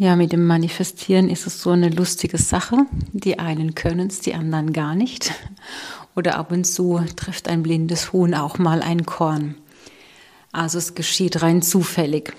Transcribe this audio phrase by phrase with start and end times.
[0.00, 2.86] Ja, mit dem Manifestieren ist es so eine lustige Sache.
[3.12, 5.32] Die einen können es, die anderen gar nicht.
[6.14, 9.56] Oder ab und zu trifft ein blindes Huhn auch mal ein Korn.
[10.52, 12.32] Also es geschieht rein zufällig.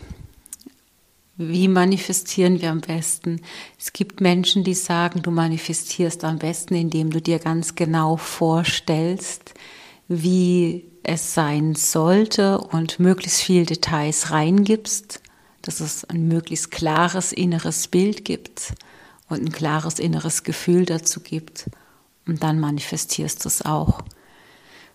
[1.35, 3.41] Wie manifestieren wir am besten?
[3.77, 9.53] Es gibt Menschen, die sagen, du manifestierst am besten, indem du dir ganz genau vorstellst,
[10.07, 15.21] wie es sein sollte und möglichst viel Details reingibst
[15.61, 18.73] dass es ein möglichst klares inneres Bild gibt
[19.27, 21.69] und ein klares inneres Gefühl dazu gibt.
[22.27, 24.01] Und dann manifestierst du es auch.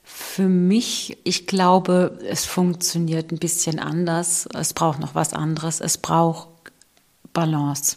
[0.03, 4.47] Für mich, ich glaube, es funktioniert ein bisschen anders.
[4.55, 5.80] Es braucht noch was anderes.
[5.80, 6.48] Es braucht
[7.33, 7.97] Balance.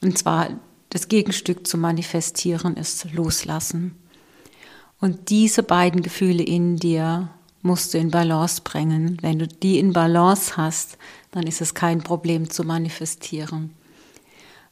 [0.00, 0.50] Und zwar
[0.90, 3.96] das Gegenstück zu manifestieren ist loslassen.
[5.00, 7.30] Und diese beiden Gefühle in dir
[7.62, 9.18] musst du in Balance bringen.
[9.20, 10.98] Wenn du die in Balance hast,
[11.30, 13.74] dann ist es kein Problem zu manifestieren.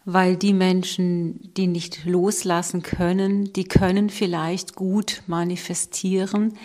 [0.04, 6.56] Weil die Menschen, die nicht loslassen können, die können vielleicht gut manifestieren.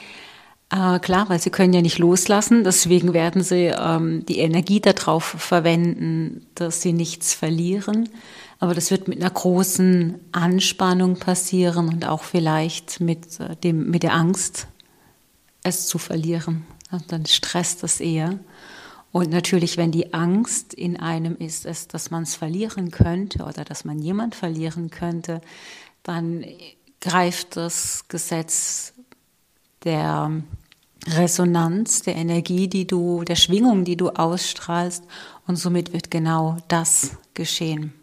[0.72, 5.24] Äh, klar, weil sie können ja nicht loslassen, deswegen werden sie ähm, die Energie darauf
[5.24, 8.08] verwenden, dass sie nichts verlieren.
[8.60, 14.04] Aber das wird mit einer großen Anspannung passieren und auch vielleicht mit, äh, dem, mit
[14.04, 14.68] der Angst,
[15.64, 16.66] es zu verlieren.
[17.12, 18.40] dann stresst das eher.
[19.12, 23.66] Und natürlich, wenn die Angst in einem ist, ist dass man es verlieren könnte oder
[23.66, 25.42] dass man jemand verlieren könnte,
[26.04, 26.46] dann
[27.02, 28.94] greift das Gesetz
[29.84, 30.32] der
[31.08, 35.04] Resonanz, der Energie, die du, der Schwingung, die du ausstrahlst,
[35.48, 37.94] und somit wird genau das geschehen.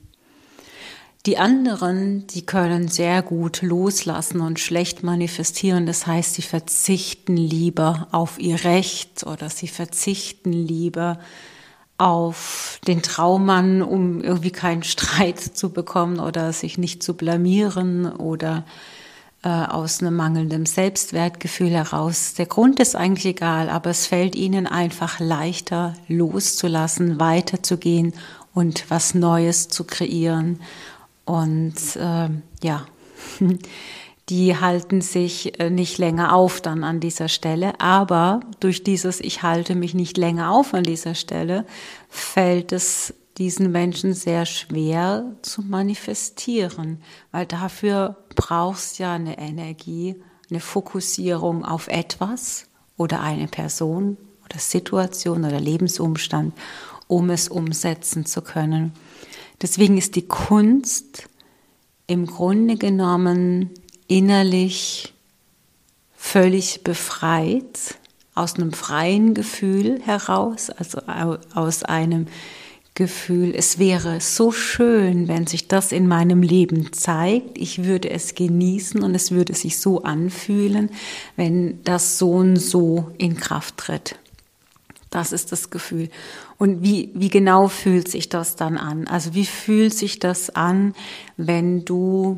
[1.27, 5.85] Die anderen, die können sehr gut loslassen und schlecht manifestieren.
[5.85, 11.19] Das heißt, sie verzichten lieber auf ihr Recht oder sie verzichten lieber
[11.99, 18.65] auf den Traummann, um irgendwie keinen Streit zu bekommen oder sich nicht zu blamieren oder
[19.43, 22.35] äh, aus einem mangelnden Selbstwertgefühl heraus.
[22.35, 28.15] Der Grund ist eigentlich egal, aber es fällt ihnen einfach leichter loszulassen, weiterzugehen
[28.55, 30.61] und was Neues zu kreieren
[31.29, 32.29] und äh,
[32.63, 32.87] ja,
[34.29, 37.79] die halten sich äh, nicht länger auf dann an dieser Stelle.
[37.81, 41.67] Aber durch dieses Ich halte mich nicht länger auf an dieser Stelle,
[42.09, 50.17] fällt es diesen Menschen sehr schwer zu manifestieren, weil dafür brauchst ja eine Energie,
[50.51, 56.55] eine Fokussierung auf etwas oder eine Person oder Situation oder Lebensumstand,
[57.07, 58.93] um es umsetzen zu können.
[59.61, 61.29] Deswegen ist die Kunst
[62.07, 63.71] im Grunde genommen
[64.07, 65.13] innerlich
[66.17, 67.99] völlig befreit,
[68.35, 71.01] aus einem freien Gefühl heraus, also
[71.55, 72.27] aus einem
[72.95, 77.59] Gefühl, es wäre so schön, wenn sich das in meinem Leben zeigt.
[77.59, 80.91] Ich würde es genießen und es würde sich so anfühlen,
[81.37, 84.17] wenn das so und so in Kraft tritt.
[85.11, 86.11] Das ist das Gefühl.
[86.59, 89.07] Und wie, wie genau fühlt sich das dann an?
[89.07, 90.95] Also wie fühlt sich das an,
[91.37, 92.37] wenn du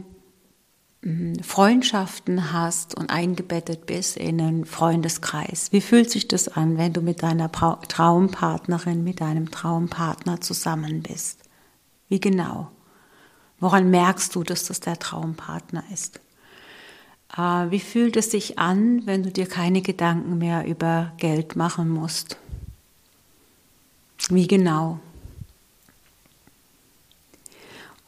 [1.02, 5.72] hm, Freundschaften hast und eingebettet bist in einen Freundeskreis.
[5.72, 11.40] Wie fühlt sich das an, wenn du mit deiner Traumpartnerin, mit deinem Traumpartner zusammen bist?
[12.08, 12.70] Wie genau?
[13.58, 16.20] Woran merkst du, dass das der Traumpartner ist?
[17.34, 21.88] Äh, wie fühlt es sich an, wenn du dir keine Gedanken mehr über Geld machen
[21.88, 22.36] musst?
[24.30, 25.00] Wie genau?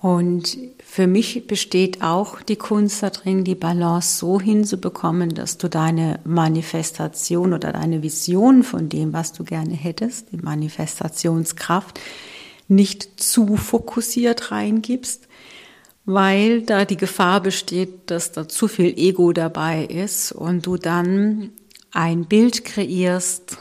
[0.00, 6.18] Und für mich besteht auch die Kunst darin, die Balance so hinzubekommen, dass du deine
[6.24, 12.00] Manifestation oder deine Vision von dem, was du gerne hättest, die Manifestationskraft,
[12.66, 15.28] nicht zu fokussiert reingibst,
[16.04, 21.50] weil da die Gefahr besteht, dass da zu viel Ego dabei ist und du dann
[21.92, 23.58] ein Bild kreierst,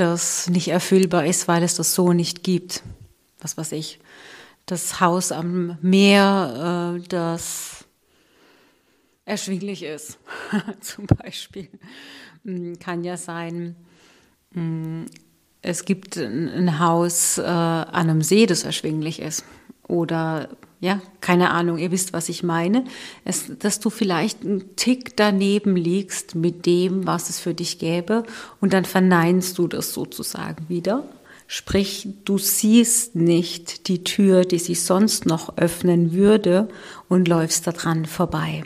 [0.00, 2.82] das nicht erfüllbar ist, weil es das so nicht gibt.
[3.40, 3.98] Was weiß ich.
[4.66, 7.84] Das Haus am Meer, äh, das
[9.24, 10.18] erschwinglich ist,
[10.80, 11.68] zum Beispiel.
[12.44, 13.76] Hm, kann ja sein,
[14.52, 15.06] hm,
[15.62, 19.44] es gibt ein Haus äh, an einem See, das erschwinglich ist.
[19.88, 20.48] Oder
[20.80, 22.84] ja, keine Ahnung, ihr wisst, was ich meine,
[23.24, 28.24] es, dass du vielleicht einen Tick daneben liegst mit dem, was es für dich gäbe
[28.60, 31.04] und dann verneinst du das sozusagen wieder.
[31.48, 36.68] Sprich, du siehst nicht die Tür, die sich sonst noch öffnen würde
[37.08, 38.64] und läufst daran vorbei.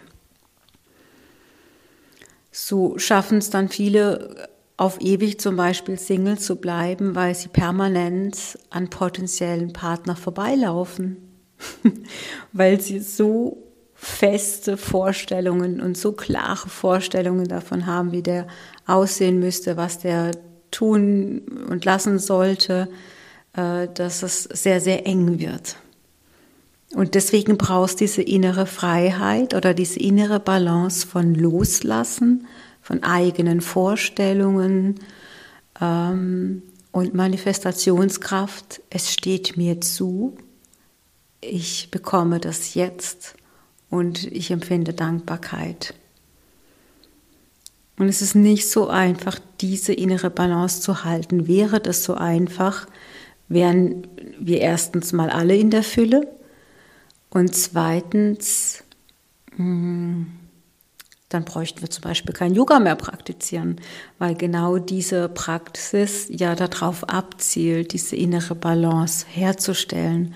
[2.51, 4.49] So schaffen es dann viele
[4.81, 11.19] auf ewig zum Beispiel Single zu bleiben, weil sie permanent an potenziellen Partner vorbeilaufen,
[12.55, 13.63] weil sie so
[13.93, 18.47] feste Vorstellungen und so klare Vorstellungen davon haben, wie der
[18.87, 20.31] aussehen müsste, was der
[20.71, 22.89] tun und lassen sollte,
[23.53, 25.77] äh, dass es sehr, sehr eng wird.
[26.95, 32.47] Und deswegen brauchst diese innere Freiheit oder diese innere Balance von Loslassen,
[32.83, 35.01] von eigenen Vorstellungen
[35.81, 36.63] ähm,
[36.93, 38.83] und Manifestationskraft.
[38.91, 40.37] Es steht mir zu,
[41.41, 43.35] ich bekomme das jetzt
[43.89, 45.95] und ich empfinde Dankbarkeit.
[47.99, 51.47] Und es ist nicht so einfach, diese innere Balance zu halten.
[51.47, 52.87] Wäre das so einfach,
[53.49, 54.07] wären
[54.39, 56.27] wir erstens mal alle in der Fülle
[57.29, 58.83] und zweitens,
[59.57, 60.29] hm,
[61.31, 63.81] dann bräuchten wir zum Beispiel kein Yoga mehr praktizieren,
[64.19, 70.35] weil genau diese Praxis ja darauf abzielt, diese innere Balance herzustellen.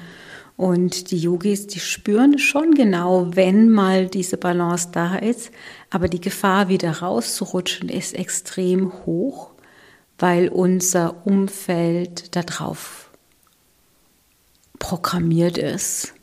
[0.56, 5.50] Und die Yogis, die spüren schon genau, wenn mal diese Balance da ist,
[5.90, 9.50] aber die Gefahr, wieder rauszurutschen, ist extrem hoch,
[10.16, 13.10] weil unser Umfeld darauf
[14.78, 16.13] programmiert ist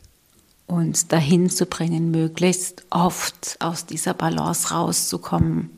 [0.72, 5.70] uns dahin zu bringen, möglichst oft aus dieser Balance rauszukommen,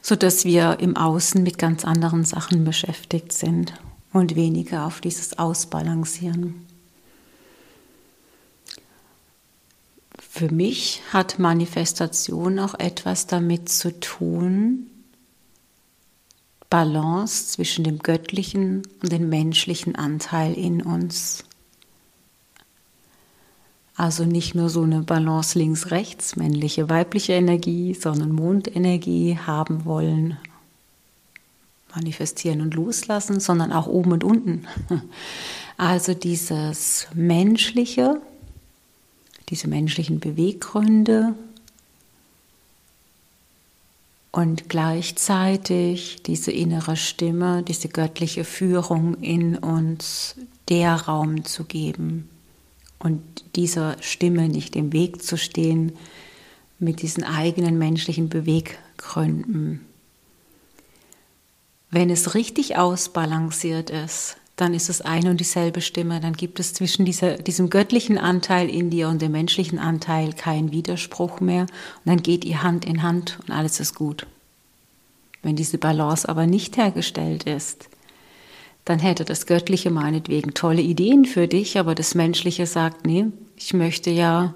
[0.00, 3.74] so dass wir im Außen mit ganz anderen Sachen beschäftigt sind
[4.12, 6.66] und weniger auf dieses Ausbalancieren.
[10.18, 14.86] Für mich hat Manifestation auch etwas damit zu tun,
[16.70, 21.44] Balance zwischen dem göttlichen und dem menschlichen Anteil in uns
[24.02, 30.38] also nicht nur so eine Balance links-rechts, männliche, weibliche Energie, sondern Mondenergie haben wollen,
[31.94, 34.66] manifestieren und loslassen, sondern auch oben und unten.
[35.78, 38.20] Also dieses menschliche,
[39.48, 41.34] diese menschlichen Beweggründe
[44.30, 50.36] und gleichzeitig diese innere Stimme, diese göttliche Führung in uns
[50.68, 52.28] der Raum zu geben
[53.02, 53.22] und
[53.56, 55.92] dieser Stimme nicht im Weg zu stehen
[56.78, 59.80] mit diesen eigenen menschlichen Beweggründen.
[61.90, 66.20] Wenn es richtig ausbalanciert ist, dann ist es eine und dieselbe Stimme.
[66.20, 70.72] Dann gibt es zwischen dieser, diesem göttlichen Anteil in dir und dem menschlichen Anteil keinen
[70.72, 71.62] Widerspruch mehr.
[71.62, 71.68] Und
[72.04, 74.26] dann geht ihr Hand in Hand und alles ist gut.
[75.42, 77.88] Wenn diese Balance aber nicht hergestellt ist,
[78.84, 83.26] dann hätte das Göttliche meinetwegen tolle Ideen für dich, aber das Menschliche sagt, nee,
[83.56, 84.54] ich möchte ja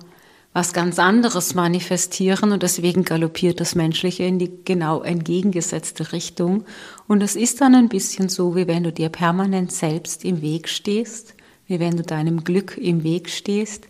[0.53, 6.65] was ganz anderes manifestieren und deswegen galoppiert das Menschliche in die genau entgegengesetzte Richtung.
[7.07, 10.71] Und es ist dann ein bisschen so, wie wenn du dir permanent selbst im Weg
[10.71, 11.35] stehst,
[11.67, 13.87] wie wenn du deinem Glück im Weg stehst,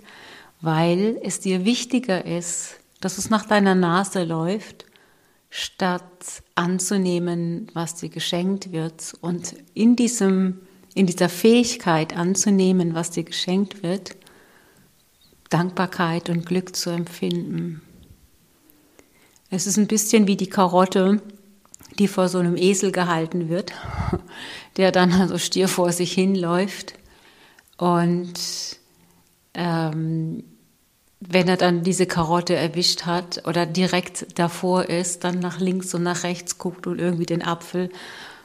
[0.60, 4.85] weil es dir wichtiger ist, dass es nach deiner Nase läuft
[5.56, 10.60] statt anzunehmen, was dir geschenkt wird und in diesem
[10.94, 14.16] in dieser Fähigkeit anzunehmen, was dir geschenkt wird,
[15.48, 17.80] Dankbarkeit und Glück zu empfinden.
[19.48, 21.22] Es ist ein bisschen wie die Karotte,
[21.98, 23.72] die vor so einem Esel gehalten wird,
[24.76, 26.94] der dann also stier vor sich hinläuft
[27.78, 28.34] und
[29.54, 30.44] ähm,
[31.20, 36.02] wenn er dann diese Karotte erwischt hat oder direkt davor ist, dann nach links und
[36.02, 37.90] nach rechts guckt und irgendwie den Apfel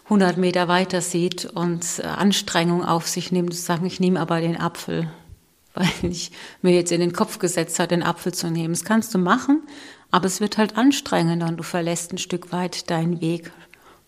[0.06, 4.42] 100 Meter weiter sieht und äh, Anstrengung auf sich nimmt, zu sagen, ich nehme aber
[4.42, 5.10] den Apfel,
[5.74, 8.74] weil ich mir jetzt in den Kopf gesetzt habe, den Apfel zu nehmen.
[8.74, 9.62] Das kannst du machen,
[10.10, 13.52] aber es wird halt anstrengender und du verlässt ein Stück weit deinen Weg,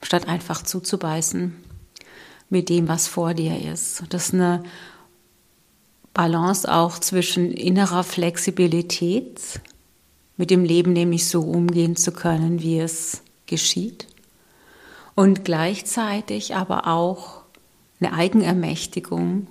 [0.02, 1.56] statt einfach zuzubeißen
[2.50, 4.04] mit dem, was vor dir ist.
[4.10, 4.64] Das ist eine
[6.14, 9.40] Balance auch zwischen innerer Flexibilität,
[10.38, 14.08] mit dem Leben nämlich so umgehen zu können, wie es geschieht,
[15.16, 17.42] und gleichzeitig aber auch
[18.00, 19.48] eine Eigenermächtigung,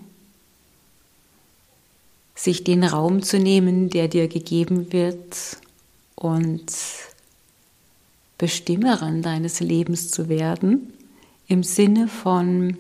[2.35, 5.59] sich den Raum zu nehmen, der dir gegeben wird
[6.17, 6.73] und
[8.39, 10.93] Bestimmerin deines Lebens zu werden,
[11.47, 12.77] im Sinne von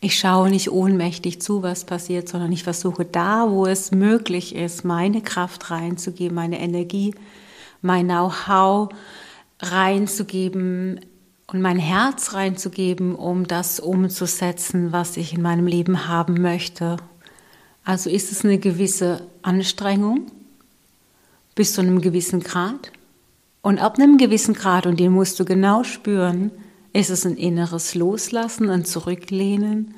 [0.00, 4.84] Ich schaue nicht ohnmächtig zu, was passiert, sondern ich versuche da, wo es möglich ist,
[4.84, 7.14] meine Kraft reinzugeben, meine Energie,
[7.82, 8.90] mein Know-how
[9.60, 11.00] reinzugeben
[11.48, 16.98] und mein Herz reinzugeben, um das umzusetzen, was ich in meinem Leben haben möchte.
[17.84, 20.30] Also ist es eine gewisse Anstrengung
[21.56, 22.92] bis zu einem gewissen Grad.
[23.62, 26.52] Und ab einem gewissen Grad, und den musst du genau spüren,
[26.92, 29.94] ist es ein inneres Loslassen, ein Zurücklehnen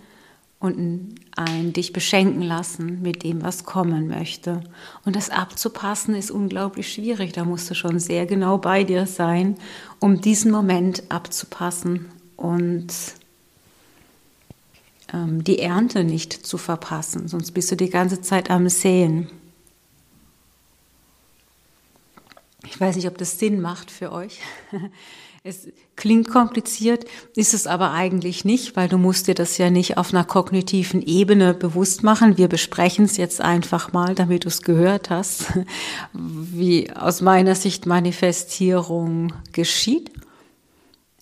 [0.61, 4.63] und ein dich beschenken lassen mit dem, was kommen möchte.
[5.07, 7.33] Und das abzupassen ist unglaublich schwierig.
[7.33, 9.57] Da musst du schon sehr genau bei dir sein,
[10.01, 12.93] um diesen Moment abzupassen und
[15.15, 17.27] ähm, die Ernte nicht zu verpassen.
[17.27, 19.31] Sonst bist du die ganze Zeit am Säen.
[22.67, 24.41] Ich weiß nicht, ob das Sinn macht für euch.
[25.43, 29.97] Es klingt kompliziert, ist es aber eigentlich nicht, weil du musst dir das ja nicht
[29.97, 32.37] auf einer kognitiven Ebene bewusst machen.
[32.37, 35.47] Wir besprechen es jetzt einfach mal, damit du es gehört hast,
[36.13, 40.11] wie aus meiner Sicht Manifestierung geschieht.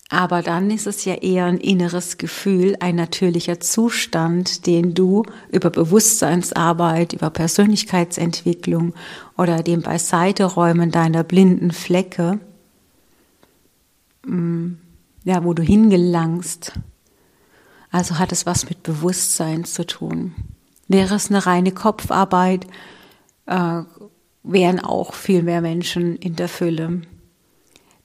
[0.09, 5.23] Aber dann ist es ja eher ein inneres Gefühl, ein natürlicher Zustand, den du
[5.53, 8.95] über Bewusstseinsarbeit, über Persönlichkeitsentwicklung
[9.37, 12.41] oder dem Beiseiteräumen deiner blinden Flecke
[14.25, 16.73] ja, wo du hingelangst.
[17.91, 20.35] Also hat es was mit Bewusstsein zu tun.
[20.89, 22.67] Wäre es eine reine Kopfarbeit,
[23.47, 23.83] äh,
[24.43, 27.03] wären auch viel mehr Menschen in der Fülle.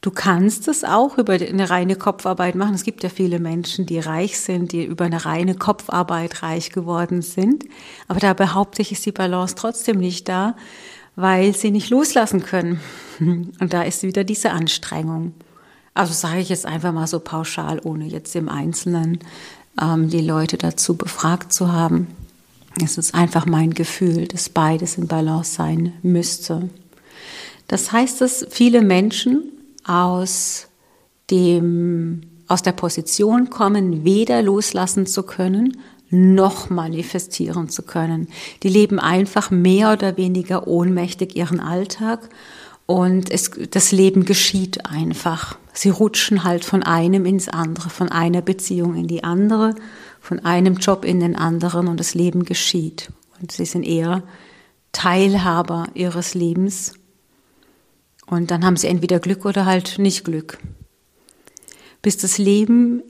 [0.01, 2.75] Du kannst es auch über eine reine Kopfarbeit machen.
[2.75, 7.21] Es gibt ja viele Menschen, die reich sind, die über eine reine Kopfarbeit reich geworden
[7.21, 7.63] sind.
[8.09, 10.57] Aber da behaupte ich, ist die Balance trotzdem nicht da,
[11.15, 12.81] weil sie nicht loslassen können.
[13.19, 15.33] Und da ist wieder diese Anstrengung.
[15.93, 19.19] Also sage ich jetzt einfach mal so pauschal, ohne jetzt im Einzelnen
[19.81, 22.07] ähm, die Leute dazu befragt zu haben.
[22.83, 26.69] Es ist einfach mein Gefühl, dass beides in Balance sein müsste.
[27.67, 29.43] Das heißt, dass viele Menschen
[29.83, 30.67] aus
[31.29, 35.77] dem, aus der Position kommen, weder loslassen zu können,
[36.09, 38.27] noch manifestieren zu können.
[38.61, 42.29] Die leben einfach mehr oder weniger ohnmächtig ihren Alltag
[42.85, 45.57] und es, das Leben geschieht einfach.
[45.73, 49.75] Sie rutschen halt von einem ins andere, von einer Beziehung in die andere,
[50.19, 53.11] von einem Job in den anderen und das Leben geschieht.
[53.39, 54.23] Und sie sind eher
[54.91, 56.93] Teilhaber ihres Lebens.
[58.25, 60.59] Und dann haben sie entweder Glück oder halt nicht Glück.
[62.01, 63.01] Bis das Leben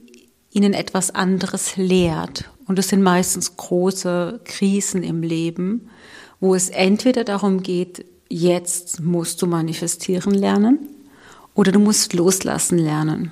[0.50, 2.50] ihnen etwas anderes lehrt.
[2.66, 5.90] Und es sind meistens große Krisen im Leben,
[6.40, 10.88] wo es entweder darum geht, jetzt musst du manifestieren lernen
[11.54, 13.30] oder du musst loslassen lernen.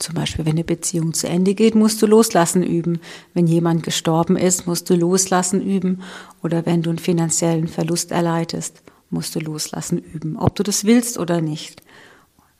[0.00, 2.98] Zum Beispiel, wenn eine Beziehung zu Ende geht, musst du loslassen üben.
[3.32, 6.02] Wenn jemand gestorben ist, musst du loslassen üben.
[6.42, 10.36] Oder wenn du einen finanziellen Verlust erleidest, musst du loslassen üben.
[10.36, 11.82] Ob du das willst oder nicht.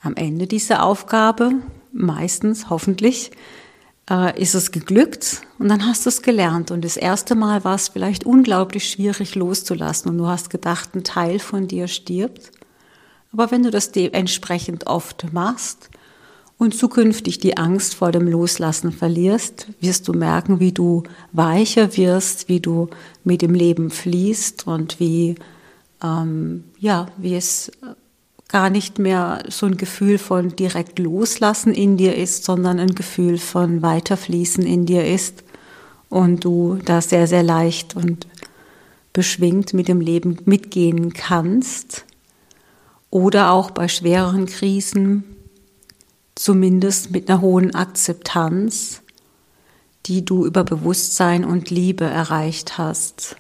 [0.00, 1.50] Am Ende dieser Aufgabe,
[1.92, 3.32] meistens, hoffentlich,
[4.11, 6.70] äh, ist es geglückt und dann hast du es gelernt.
[6.70, 11.04] Und das erste Mal war es vielleicht unglaublich schwierig loszulassen und du hast gedacht, ein
[11.04, 12.52] Teil von dir stirbt.
[13.32, 15.90] Aber wenn du das entsprechend oft machst
[16.56, 22.49] und zukünftig die Angst vor dem Loslassen verlierst, wirst du merken, wie du weicher wirst,
[22.49, 22.88] wie du
[23.25, 25.34] mit dem Leben fließt und wie,
[26.02, 27.73] ähm, ja, wie es
[28.54, 33.37] gar nicht mehr so ein Gefühl von direkt loslassen in dir ist, sondern ein Gefühl
[33.37, 35.42] von weiterfließen in dir ist
[36.08, 38.28] und du da sehr, sehr leicht und
[39.12, 42.04] beschwingt mit dem Leben mitgehen kannst
[43.11, 45.25] oder auch bei schwereren Krisen
[46.37, 49.02] zumindest mit einer hohen Akzeptanz,
[50.06, 53.34] die du über Bewusstsein und Liebe erreicht hast,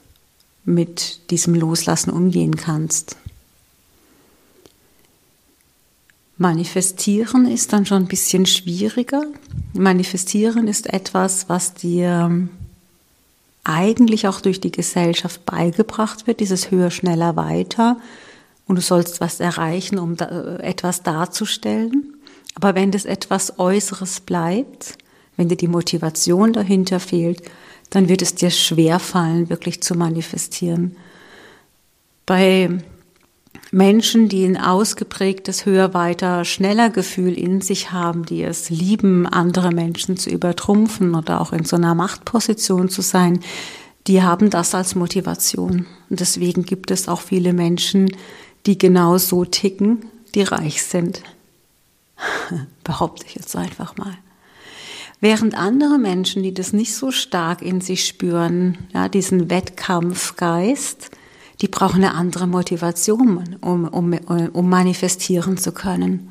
[0.64, 3.16] mit diesem Loslassen umgehen kannst.
[6.36, 9.22] Manifestieren ist dann schon ein bisschen schwieriger.
[9.72, 12.48] Manifestieren ist etwas, was dir
[13.62, 17.98] eigentlich auch durch die Gesellschaft beigebracht wird, dieses höher, schneller, weiter.
[18.66, 22.14] Und du sollst was erreichen, um da, etwas darzustellen.
[22.54, 24.98] Aber wenn das etwas Äußeres bleibt,
[25.36, 27.42] wenn dir die Motivation dahinter fehlt,
[27.90, 30.96] dann wird es dir schwer fallen, wirklich zu manifestieren.
[32.26, 32.70] Bei
[33.70, 39.72] Menschen, die ein ausgeprägtes höher, weiter, schneller Gefühl in sich haben, die es lieben, andere
[39.72, 43.40] Menschen zu übertrumpfen oder auch in so einer Machtposition zu sein,
[44.06, 45.86] die haben das als Motivation.
[46.10, 48.14] Und deswegen gibt es auch viele Menschen,
[48.66, 50.04] die genau so ticken,
[50.34, 51.22] die reich sind.
[52.84, 54.16] Behaupte ich jetzt einfach mal.
[55.20, 61.10] Während andere Menschen, die das nicht so stark in sich spüren, ja, diesen Wettkampfgeist,
[61.64, 64.12] die brauchen eine andere Motivation, um, um,
[64.52, 66.28] um manifestieren zu können.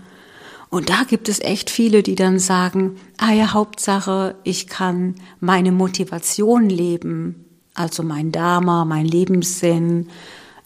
[0.70, 5.72] Und da gibt es echt viele, die dann sagen, ah ja, Hauptsache, ich kann meine
[5.72, 10.10] Motivation leben, also mein Dharma, mein Lebenssinn,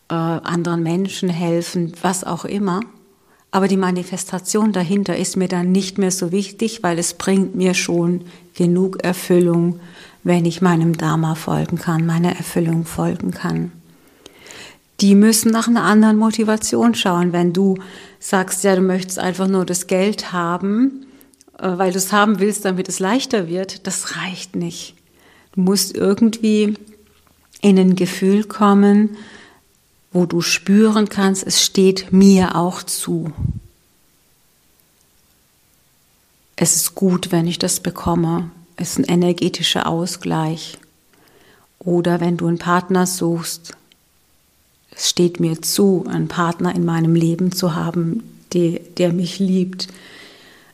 [0.10, 2.82] äh, anderen Menschen helfen, was auch immer.
[3.52, 7.74] Aber die Manifestation dahinter ist mir dann nicht mehr so wichtig, weil es bringt mir
[7.74, 9.80] schon genug Erfüllung,
[10.26, 13.72] wenn ich meinem Dharma folgen kann, meiner Erfüllung folgen kann.
[15.00, 17.32] Die müssen nach einer anderen Motivation schauen.
[17.32, 17.78] Wenn du
[18.20, 21.06] sagst, ja, du möchtest einfach nur das Geld haben,
[21.60, 24.96] äh, weil du es haben willst, damit es leichter wird, das reicht nicht.
[25.54, 26.76] Du musst irgendwie
[27.62, 29.18] in ein Gefühl kommen,
[30.12, 33.32] wo du spüren kannst, es steht mir auch zu.
[36.56, 38.50] Es ist gut, wenn ich das bekomme.
[38.78, 40.80] Es ist ein energetischer Ausgleich.
[41.78, 43.74] Oder wenn du einen Partner suchst,
[44.98, 48.24] es steht mir zu, einen Partner in meinem Leben zu haben,
[48.54, 49.88] der, der mich liebt,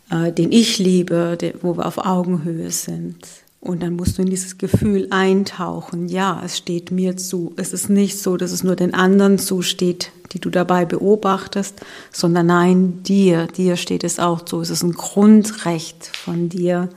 [0.09, 3.17] äh, den ich liebe, der, wo wir auf Augenhöhe sind.
[3.59, 6.07] Und dann musst du in dieses Gefühl eintauchen.
[6.07, 7.53] Ja, es steht mir zu.
[7.57, 12.47] Es ist nicht so, dass es nur den anderen zusteht, die du dabei beobachtest, sondern
[12.47, 14.61] nein, dir, dir steht es auch zu.
[14.61, 16.89] Es ist ein Grundrecht von dir,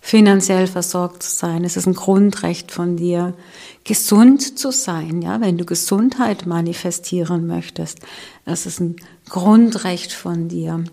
[0.00, 1.64] finanziell versorgt zu sein.
[1.64, 3.32] Es ist ein Grundrecht von dir,
[3.84, 5.22] gesund zu sein.
[5.22, 7.98] Ja, wenn du Gesundheit manifestieren möchtest,
[8.44, 8.96] es ist ein
[9.28, 10.84] Grundrecht von dir,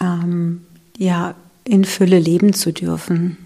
[0.00, 0.64] ähm,
[0.96, 3.36] ja, in Fülle leben zu dürfen.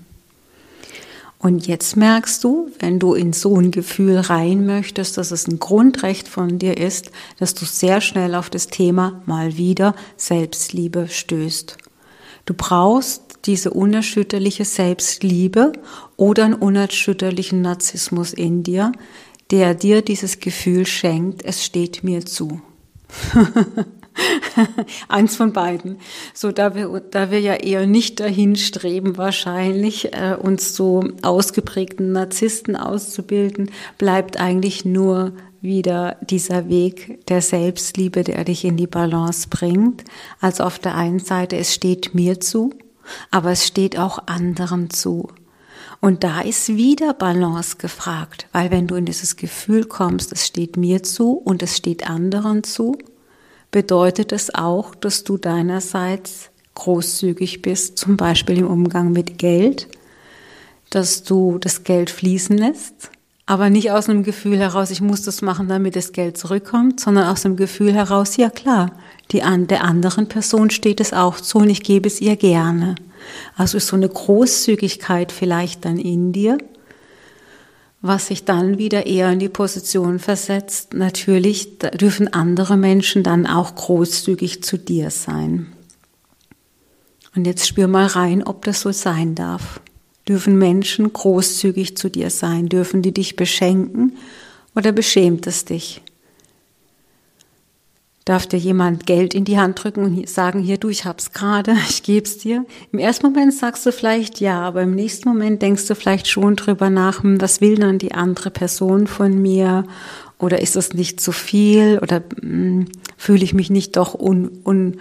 [1.42, 5.58] Und jetzt merkst du, wenn du in so ein Gefühl rein möchtest, dass es ein
[5.58, 11.78] Grundrecht von dir ist, dass du sehr schnell auf das Thema mal wieder Selbstliebe stößt.
[12.46, 15.72] Du brauchst diese unerschütterliche Selbstliebe
[16.16, 18.92] oder einen unerschütterlichen Narzissmus in dir,
[19.50, 22.60] der dir dieses Gefühl schenkt, es steht mir zu.
[25.08, 25.98] Eins von beiden.
[26.34, 32.12] So, da wir, da wir ja eher nicht dahin streben, wahrscheinlich, äh, uns so ausgeprägten
[32.12, 39.48] Narzissten auszubilden, bleibt eigentlich nur wieder dieser Weg der Selbstliebe, der dich in die Balance
[39.48, 40.04] bringt.
[40.40, 42.74] Also auf der einen Seite, es steht mir zu,
[43.30, 45.28] aber es steht auch anderen zu.
[46.00, 50.76] Und da ist wieder Balance gefragt, weil wenn du in dieses Gefühl kommst, es steht
[50.76, 52.98] mir zu und es steht anderen zu,
[53.70, 59.88] bedeutet es auch, dass du deinerseits großzügig bist, zum Beispiel im Umgang mit Geld,
[60.90, 63.10] dass du das Geld fließen lässt,
[63.46, 67.26] aber nicht aus einem Gefühl heraus, ich muss das machen, damit das Geld zurückkommt, sondern
[67.26, 68.92] aus dem Gefühl heraus, ja klar,
[69.30, 72.94] die an der anderen Person steht es auch zu und ich gebe es ihr gerne.
[73.56, 76.58] Also ist so eine Großzügigkeit vielleicht dann in dir,
[78.00, 80.94] was sich dann wieder eher in die Position versetzt.
[80.94, 85.72] Natürlich dürfen andere Menschen dann auch großzügig zu dir sein.
[87.34, 89.80] Und jetzt spür mal rein, ob das so sein darf.
[90.28, 92.68] Dürfen Menschen großzügig zu dir sein?
[92.68, 94.16] Dürfen die dich beschenken
[94.74, 96.00] oder beschämt es dich?
[98.24, 101.74] Darf dir jemand Geld in die Hand drücken und sagen, hier du, ich hab's gerade,
[101.88, 102.64] ich geb's dir?
[102.92, 106.54] Im ersten Moment sagst du vielleicht ja, aber im nächsten Moment denkst du vielleicht schon
[106.54, 109.84] drüber nach, hm, was will dann die andere Person von mir?
[110.38, 111.98] Oder ist das nicht zu viel?
[112.00, 114.98] Oder hm, fühle ich mich nicht doch un, un,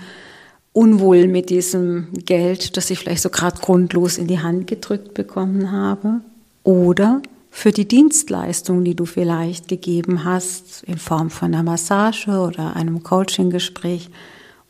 [0.73, 5.71] unwohl mit diesem Geld, das ich vielleicht so gerade grundlos in die Hand gedrückt bekommen
[5.71, 6.21] habe?
[6.63, 12.75] Oder für die Dienstleistung, die du vielleicht gegeben hast, in Form von einer Massage oder
[12.75, 14.09] einem Coaching-Gespräch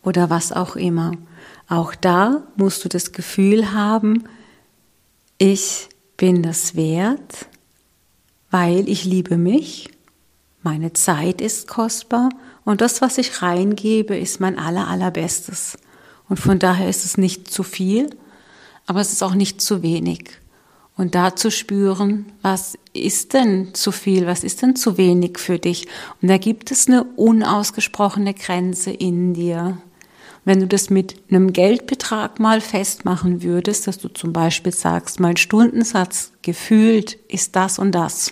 [0.04, 1.12] oder was auch immer.
[1.70, 4.24] Auch da musst du das Gefühl haben,
[5.38, 7.48] ich bin das wert,
[8.50, 9.90] weil ich liebe mich,
[10.64, 12.30] meine Zeit ist kostbar
[12.66, 15.78] und das, was ich reingebe, ist mein aller, allerbestes.
[16.32, 18.10] Und von daher ist es nicht zu viel,
[18.86, 20.30] aber es ist auch nicht zu wenig.
[20.96, 25.60] Und da zu spüren, was ist denn zu viel, was ist denn zu wenig für
[25.60, 25.90] dich?
[26.22, 29.80] Und da gibt es eine unausgesprochene Grenze in dir.
[30.46, 35.36] Wenn du das mit einem Geldbetrag mal festmachen würdest, dass du zum Beispiel sagst, mein
[35.36, 38.32] Stundensatz gefühlt ist das und das,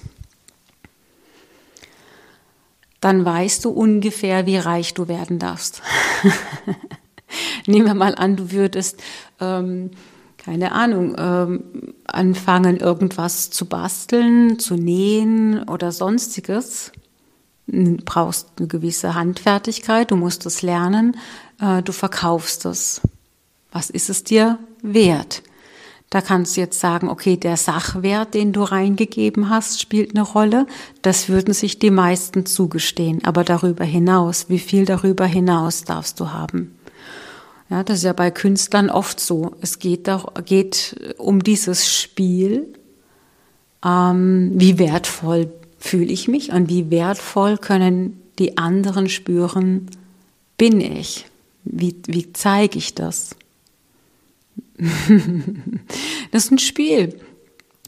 [3.02, 5.82] dann weißt du ungefähr, wie reich du werden darfst.
[7.68, 9.02] Nehmen wir mal an, du würdest
[9.39, 9.92] ähm,
[10.38, 11.63] keine Ahnung, ähm,
[12.06, 16.92] anfangen, irgendwas zu basteln, zu nähen oder sonstiges.
[17.68, 21.18] Du brauchst eine gewisse Handfertigkeit, du musst es lernen,
[21.62, 23.02] äh, du verkaufst es.
[23.72, 25.44] Was ist es dir wert?
[26.10, 30.65] Da kannst du jetzt sagen, okay, der Sachwert, den du reingegeben hast, spielt eine Rolle.
[31.04, 33.24] Das würden sich die meisten zugestehen.
[33.24, 36.79] Aber darüber hinaus, wie viel darüber hinaus darfst du haben?
[37.70, 39.56] Ja, das ist ja bei Künstlern oft so.
[39.62, 42.74] Es geht, doch, geht um dieses Spiel.
[43.86, 49.88] Ähm, wie wertvoll fühle ich mich und wie wertvoll können die anderen spüren,
[50.58, 51.26] bin ich?
[51.64, 53.36] Wie, wie zeige ich das?
[56.32, 57.20] das ist ein Spiel.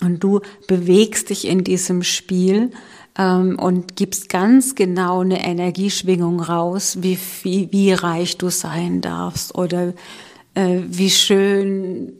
[0.01, 2.71] Und du bewegst dich in diesem Spiel
[3.17, 9.55] ähm, und gibst ganz genau eine Energieschwingung raus, wie, wie, wie reich du sein darfst
[9.55, 9.93] oder
[10.55, 12.13] äh, wie schön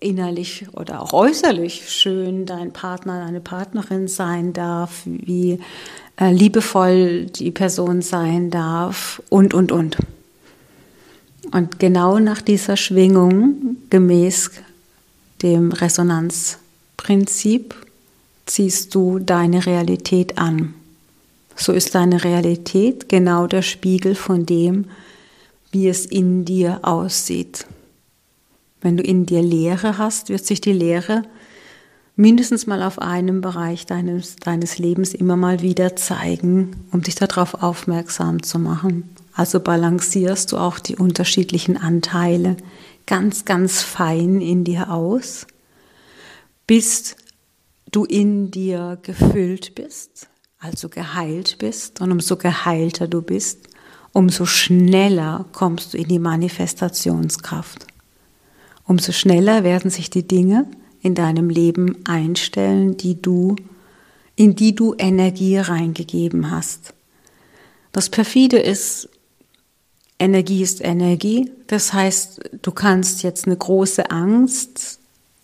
[0.00, 5.58] innerlich oder auch äußerlich schön dein Partner, deine Partnerin sein darf, wie
[6.20, 9.96] äh, liebevoll die Person sein darf und, und, und.
[11.52, 14.50] Und genau nach dieser Schwingung, gemäß
[15.42, 15.72] dem
[16.98, 17.74] Resonanzprinzip,
[18.46, 20.74] ziehst du deine Realität an.
[21.54, 24.86] So ist deine Realität genau der Spiegel von dem,
[25.70, 27.66] wie es in dir aussieht.
[28.80, 31.24] Wenn du in dir Leere hast, wird sich die Leere
[32.16, 37.62] mindestens mal auf einem Bereich deines, deines Lebens immer mal wieder zeigen, um dich darauf
[37.62, 39.08] aufmerksam zu machen.
[39.34, 42.56] Also balancierst du auch die unterschiedlichen Anteile
[43.06, 45.46] ganz, ganz fein in dir aus,
[46.68, 47.16] bis
[47.90, 50.28] du in dir gefüllt bist,
[50.60, 52.00] also geheilt bist.
[52.00, 53.66] Und umso geheilter du bist,
[54.12, 57.86] umso schneller kommst du in die Manifestationskraft.
[58.84, 60.66] Umso schneller werden sich die Dinge
[61.00, 63.56] in deinem Leben einstellen, die du,
[64.36, 66.92] in die du Energie reingegeben hast.
[67.92, 69.08] Das perfide ist,
[70.18, 71.50] Energie ist Energie.
[71.66, 74.97] Das heißt, du kannst jetzt eine große Angst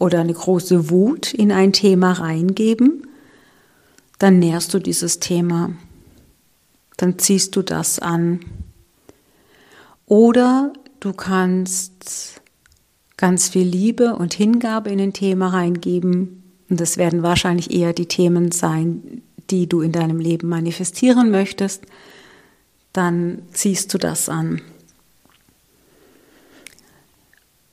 [0.04, 3.06] oder eine große Wut in ein Thema reingeben,
[4.18, 5.70] dann nährst du dieses Thema.
[6.96, 8.40] Dann ziehst du das an.
[10.06, 12.40] Oder du kannst
[13.16, 16.42] ganz viel Liebe und Hingabe in ein Thema reingeben.
[16.70, 21.82] Und das werden wahrscheinlich eher die Themen sein, die du in deinem Leben manifestieren möchtest
[22.94, 24.62] dann ziehst du das an.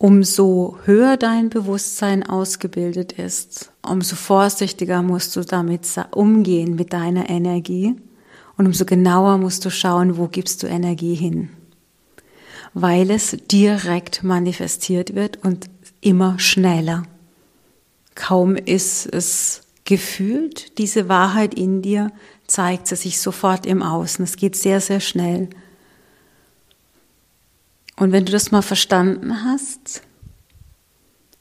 [0.02, 7.94] Umso höher dein Bewusstsein ausgebildet ist, umso vorsichtiger musst du damit umgehen mit deiner Energie
[8.58, 11.50] und umso genauer musst du schauen, wo gibst du Energie hin.
[12.74, 15.70] Weil es direkt manifestiert wird und
[16.02, 17.04] immer schneller.
[18.16, 22.12] Kaum ist es gefühlt, diese Wahrheit in dir,
[22.48, 24.26] zeigt sie sich sofort im Außen.
[24.26, 25.50] Es geht sehr, sehr schnell.
[28.02, 30.02] Und wenn du das mal verstanden hast,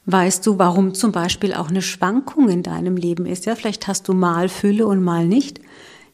[0.04, 3.46] weißt du, warum zum Beispiel auch eine Schwankung in deinem Leben ist.
[3.46, 5.58] Ja, vielleicht hast du mal Fülle und mal nicht.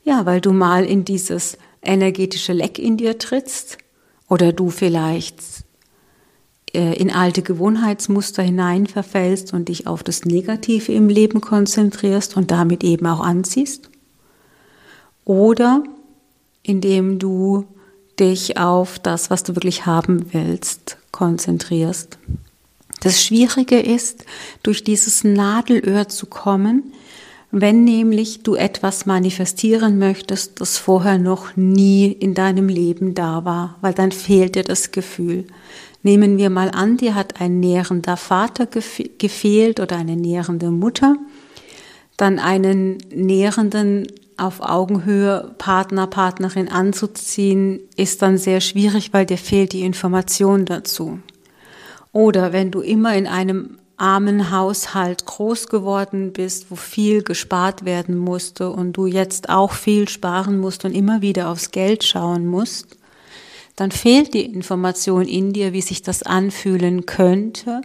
[0.05, 3.79] Ja, weil du mal in dieses energetische Leck in dir trittst
[4.29, 5.41] oder du vielleicht
[6.73, 12.53] äh, in alte Gewohnheitsmuster hinein verfällst und dich auf das Negative im Leben konzentrierst und
[12.53, 13.91] damit eben auch anziehst
[15.25, 15.83] oder
[16.63, 17.67] indem du
[18.19, 22.19] dich auf das, was du wirklich haben willst, konzentrierst.
[23.01, 24.25] Das Schwierige ist,
[24.63, 26.93] durch dieses Nadelöhr zu kommen,
[27.53, 33.77] wenn nämlich du etwas manifestieren möchtest, das vorher noch nie in deinem Leben da war,
[33.81, 35.45] weil dann fehlt dir das Gefühl.
[36.03, 41.17] Nehmen wir mal an, dir hat ein nährender Vater gefehlt oder eine nährende Mutter,
[42.17, 49.73] dann einen nährenden auf Augenhöhe Partner, Partnerin anzuziehen, ist dann sehr schwierig, weil dir fehlt
[49.73, 51.21] die Information dazu.
[52.13, 58.17] Oder wenn du immer in einem armen Haushalt groß geworden bist, wo viel gespart werden
[58.17, 62.97] musste und du jetzt auch viel sparen musst und immer wieder aufs Geld schauen musst,
[63.75, 67.83] dann fehlt die Information in dir, wie sich das anfühlen könnte,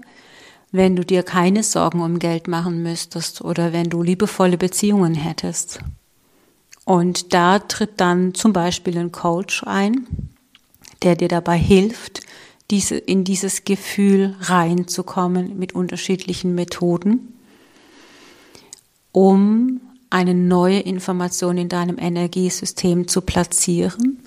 [0.71, 5.79] wenn du dir keine Sorgen um Geld machen müsstest oder wenn du liebevolle Beziehungen hättest.
[6.85, 10.07] Und da tritt dann zum Beispiel ein Coach ein,
[11.03, 12.21] der dir dabei hilft,
[12.71, 17.33] diese, in dieses Gefühl reinzukommen mit unterschiedlichen Methoden,
[19.11, 24.19] um eine neue Information in deinem Energiesystem zu platzieren,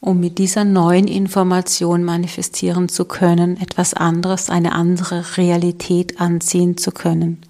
[0.00, 6.90] um mit dieser neuen Information manifestieren zu können, etwas anderes, eine andere Realität anziehen zu
[6.90, 7.40] können.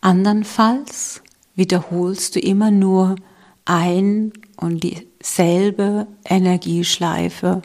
[0.00, 1.22] Andernfalls
[1.56, 3.16] wiederholst du immer nur
[3.64, 7.62] ein und dieselbe Energieschleife,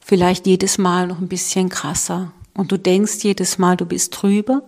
[0.00, 4.62] vielleicht jedes Mal noch ein bisschen krasser Und du denkst jedes Mal, du bist drüber,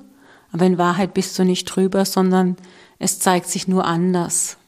[0.52, 2.57] aber in Wahrheit bist du nicht drüber, sondern
[2.98, 4.59] es zeigt sich nur anders.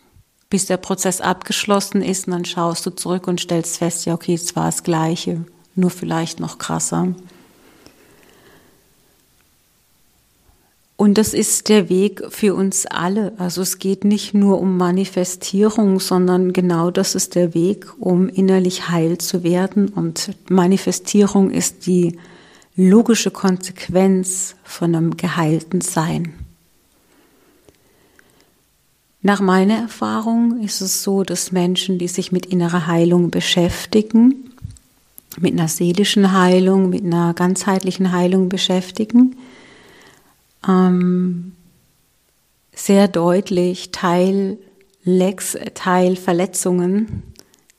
[0.50, 4.34] Bis der Prozess abgeschlossen ist und dann schaust du zurück und stellst fest, ja, okay,
[4.34, 7.14] es war das Gleiche, nur vielleicht noch krasser.
[11.04, 13.34] Und das ist der Weg für uns alle.
[13.36, 18.88] Also es geht nicht nur um Manifestierung, sondern genau das ist der Weg, um innerlich
[18.88, 19.90] heil zu werden.
[19.90, 22.18] Und Manifestierung ist die
[22.74, 26.32] logische Konsequenz von einem geheilten Sein.
[29.20, 34.54] Nach meiner Erfahrung ist es so, dass Menschen, die sich mit innerer Heilung beschäftigen,
[35.38, 39.36] mit einer seelischen Heilung, mit einer ganzheitlichen Heilung beschäftigen,
[40.68, 41.52] ähm,
[42.74, 44.58] sehr deutlich Teil
[45.02, 47.34] Lecks, Teil Verletzungen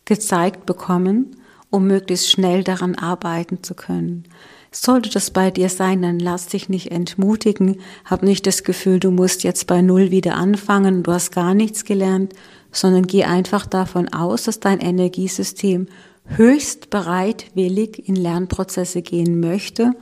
[0.06, 1.38] gezeigt bekommen,
[1.70, 4.26] um möglichst schnell daran arbeiten zu können.
[4.72, 9.10] Sollte das bei dir sein, dann lass dich nicht entmutigen, hab nicht das Gefühl, du
[9.10, 12.34] musst jetzt bei Null wieder anfangen, du hast gar nichts gelernt,
[12.72, 15.88] sondern geh einfach davon aus, dass dein Energiesystem
[16.26, 19.94] höchst bereitwillig in Lernprozesse gehen möchte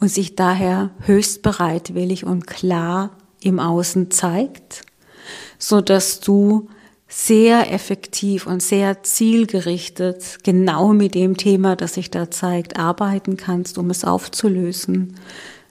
[0.00, 4.82] und sich daher höchst bereitwillig und klar im Außen zeigt,
[5.58, 6.68] so dass du
[7.08, 13.78] sehr effektiv und sehr zielgerichtet genau mit dem Thema, das sich da zeigt, arbeiten kannst,
[13.78, 15.14] um es aufzulösen.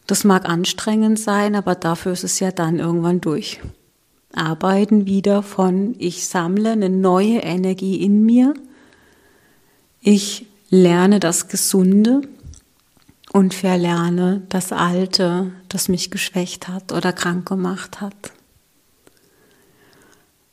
[0.08, 3.60] Das mag anstrengend sein, aber dafür ist es ja dann irgendwann durch.
[4.34, 8.54] Arbeiten wieder von, ich sammle eine neue Energie in mir,
[10.02, 12.22] ich lerne das Gesunde,
[13.34, 18.32] und verlerne das Alte, das mich geschwächt hat oder krank gemacht hat.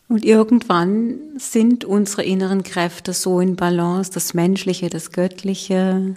[0.09, 6.16] Und irgendwann sind unsere inneren Kräfte so in Balance, das Menschliche, das Göttliche,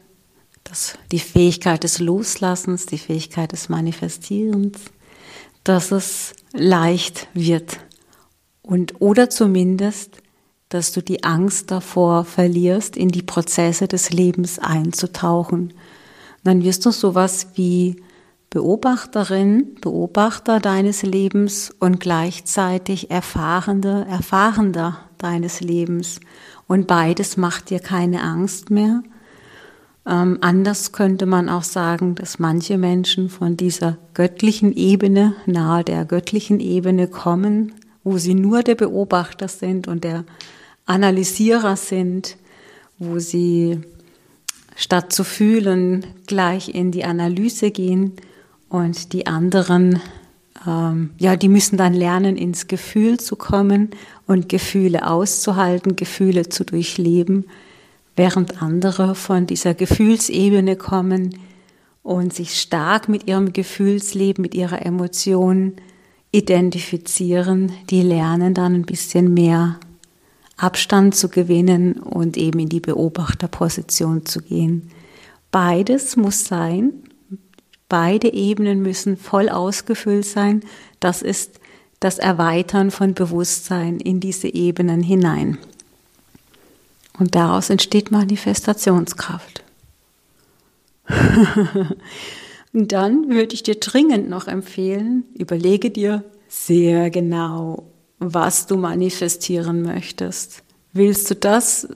[0.64, 4.80] das, die Fähigkeit des Loslassens, die Fähigkeit des Manifestierens,
[5.66, 7.80] dass es leicht wird.
[8.62, 10.22] Und oder zumindest,
[10.70, 15.74] dass du die Angst davor verlierst, in die Prozesse des Lebens einzutauchen
[16.44, 17.98] dann wirst du sowas wie
[18.50, 26.20] Beobachterin, Beobachter deines Lebens und gleichzeitig Erfahrende, Erfahrender deines Lebens.
[26.68, 29.02] Und beides macht dir keine Angst mehr.
[30.06, 36.06] Ähm, anders könnte man auch sagen, dass manche Menschen von dieser göttlichen Ebene, nahe der
[36.06, 40.26] göttlichen Ebene kommen, wo sie nur der Beobachter sind und der
[40.86, 42.38] Analysierer sind,
[43.00, 43.82] wo sie
[44.76, 48.14] statt zu fühlen, gleich in die Analyse gehen
[48.70, 50.02] und die anderen,
[50.68, 53.92] ähm, ja, die müssen dann lernen, ins Gefühl zu kommen
[54.26, 57.46] und Gefühle auszuhalten, Gefühle zu durchleben,
[58.16, 61.38] während andere von dieser Gefühlsebene kommen
[62.02, 65.74] und sich stark mit ihrem Gefühlsleben, mit ihrer Emotion
[66.32, 69.80] identifizieren, die lernen dann ein bisschen mehr
[70.64, 74.90] Abstand zu gewinnen und eben in die Beobachterposition zu gehen.
[75.52, 76.94] Beides muss sein.
[77.90, 80.64] Beide Ebenen müssen voll ausgefüllt sein.
[81.02, 81.60] Das ist
[82.00, 85.58] das Erweitern von Bewusstsein in diese Ebenen hinein.
[87.20, 89.66] Und daraus entsteht Manifestationskraft.
[92.74, 97.84] Und dann würde ich dir dringend noch empfehlen, überlege dir sehr genau,
[98.24, 100.64] was du manifestieren möchtest.
[100.94, 101.88] Willst du das,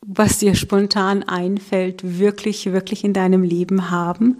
[0.00, 4.38] was dir spontan einfällt, wirklich, wirklich in deinem Leben haben?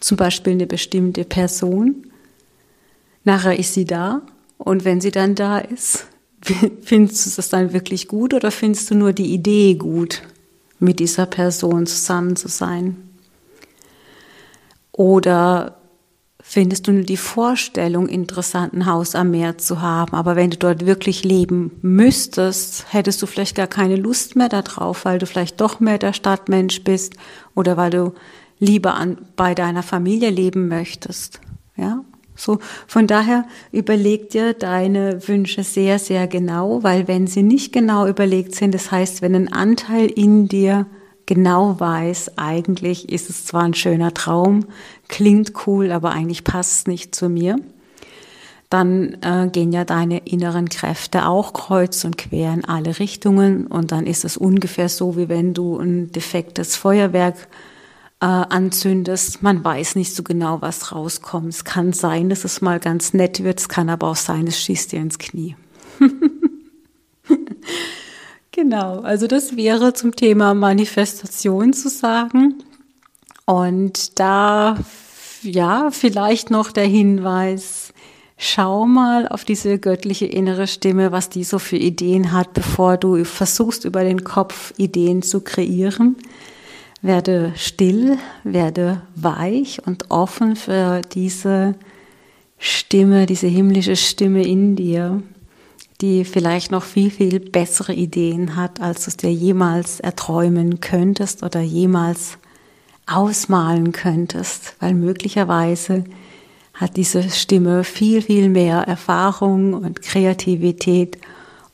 [0.00, 2.06] Zum Beispiel eine bestimmte Person.
[3.24, 4.22] Nachher ist sie da
[4.56, 6.06] und wenn sie dann da ist,
[6.82, 10.22] findest du das dann wirklich gut oder findest du nur die Idee gut,
[10.78, 12.96] mit dieser Person zusammen zu sein?
[14.92, 15.77] Oder
[16.42, 20.14] findest du nur die Vorstellung interessant, ein Haus am Meer zu haben.
[20.14, 25.04] Aber wenn du dort wirklich leben müsstest, hättest du vielleicht gar keine Lust mehr darauf,
[25.04, 27.14] weil du vielleicht doch mehr der Stadtmensch bist
[27.54, 28.14] oder weil du
[28.58, 31.40] lieber an, bei deiner Familie leben möchtest.
[31.76, 32.58] Ja, so.
[32.86, 38.54] Von daher überleg dir deine Wünsche sehr, sehr genau, weil wenn sie nicht genau überlegt
[38.54, 40.86] sind, das heißt, wenn ein Anteil in dir
[41.28, 44.64] genau weiß, eigentlich ist es zwar ein schöner Traum,
[45.08, 47.56] klingt cool, aber eigentlich passt es nicht zu mir,
[48.70, 53.92] dann äh, gehen ja deine inneren Kräfte auch kreuz und quer in alle Richtungen und
[53.92, 57.36] dann ist es ungefähr so, wie wenn du ein defektes Feuerwerk
[58.20, 59.42] äh, anzündest.
[59.42, 61.50] Man weiß nicht so genau, was rauskommt.
[61.50, 64.58] Es kann sein, dass es mal ganz nett wird, es kann aber auch sein, es
[64.58, 65.56] schießt dir ins Knie.
[68.60, 72.54] Genau, also das wäre zum Thema Manifestation zu sagen.
[73.46, 74.78] Und da,
[75.42, 77.92] ja, vielleicht noch der Hinweis,
[78.36, 83.24] schau mal auf diese göttliche innere Stimme, was die so für Ideen hat, bevor du
[83.24, 86.16] versuchst, über den Kopf Ideen zu kreieren.
[87.00, 91.76] Werde still, werde weich und offen für diese
[92.58, 95.22] Stimme, diese himmlische Stimme in dir,
[96.00, 101.42] die vielleicht noch viel, viel bessere Ideen hat, als du es dir jemals erträumen könntest
[101.42, 102.38] oder jemals
[103.06, 106.04] ausmalen könntest, weil möglicherweise
[106.74, 111.18] hat diese Stimme viel, viel mehr Erfahrung und Kreativität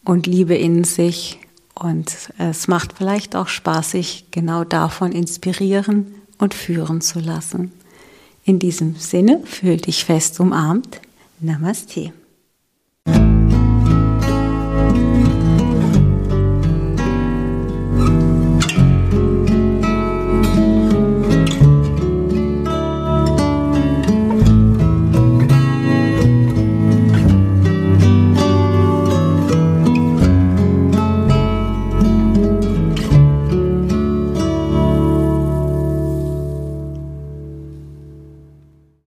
[0.05, 1.41] und Liebe in sich.
[1.75, 7.73] Und es macht vielleicht auch Spaß, sich genau davon inspirieren und führen zu lassen.
[8.45, 11.01] In diesem Sinne, fühl dich fest umarmt.
[11.41, 12.13] Namaste.